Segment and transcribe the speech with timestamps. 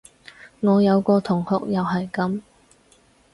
[0.61, 2.41] 我有個同學又係噉